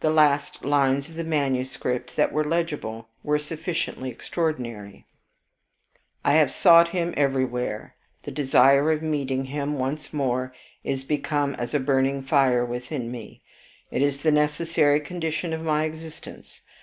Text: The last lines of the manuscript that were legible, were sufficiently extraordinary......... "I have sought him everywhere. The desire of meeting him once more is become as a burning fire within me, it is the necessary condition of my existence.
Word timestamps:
The 0.00 0.08
last 0.08 0.64
lines 0.64 1.10
of 1.10 1.14
the 1.14 1.24
manuscript 1.24 2.16
that 2.16 2.32
were 2.32 2.42
legible, 2.42 3.08
were 3.22 3.38
sufficiently 3.38 4.08
extraordinary......... 4.08 5.04
"I 6.24 6.36
have 6.36 6.52
sought 6.54 6.88
him 6.88 7.12
everywhere. 7.18 7.94
The 8.22 8.30
desire 8.30 8.90
of 8.92 9.02
meeting 9.02 9.44
him 9.44 9.78
once 9.78 10.10
more 10.10 10.54
is 10.84 11.04
become 11.04 11.52
as 11.56 11.74
a 11.74 11.80
burning 11.80 12.22
fire 12.22 12.64
within 12.64 13.10
me, 13.12 13.42
it 13.90 14.00
is 14.00 14.22
the 14.22 14.32
necessary 14.32 15.00
condition 15.00 15.52
of 15.52 15.60
my 15.60 15.84
existence. 15.84 16.62